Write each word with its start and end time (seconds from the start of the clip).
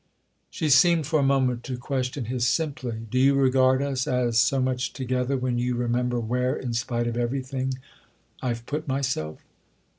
She 0.49 0.71
seemed 0.71 1.05
for 1.05 1.19
a 1.19 1.23
moment 1.23 1.63
to 1.65 1.77
question 1.77 2.25
his 2.25 2.47
"simply." 2.47 3.05
"Do 3.11 3.19
you 3.19 3.35
regard 3.35 3.83
us 3.83 4.07
as 4.07 4.39
so 4.39 4.59
much 4.59 4.93
'together' 4.93 5.37
when 5.37 5.59
you 5.59 5.75
remember 5.75 6.19
where, 6.19 6.55
in 6.55 6.73
spite 6.73 7.05
of 7.05 7.17
everything, 7.17 7.75
I've 8.41 8.65
put 8.65 8.87
myself?" 8.87 9.37